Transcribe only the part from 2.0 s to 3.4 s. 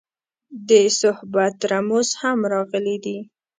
هم راغلي دي.